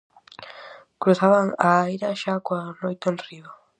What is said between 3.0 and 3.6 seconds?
enriba.